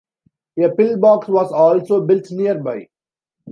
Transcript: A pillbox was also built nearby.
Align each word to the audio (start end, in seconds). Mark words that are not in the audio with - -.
A 0.57 0.67
pillbox 0.69 1.27
was 1.27 1.51
also 1.51 2.03
built 2.03 2.31
nearby. 2.31 2.87